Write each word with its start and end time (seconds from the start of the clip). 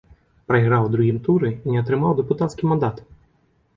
Прайграў 0.51 0.87
у 0.87 0.89
другім 0.95 1.19
туры 1.29 1.51
і 1.57 1.75
не 1.75 1.79
атрымаў 1.85 2.17
дэпутацкі 2.21 2.63
мандат. 2.73 3.03